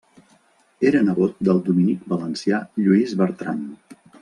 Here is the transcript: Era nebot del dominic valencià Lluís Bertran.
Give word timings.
Era 0.91 1.01
nebot 1.09 1.35
del 1.49 1.61
dominic 1.67 2.09
valencià 2.15 2.63
Lluís 2.87 3.15
Bertran. 3.23 3.63